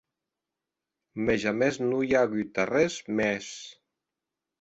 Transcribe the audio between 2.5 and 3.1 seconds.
arrés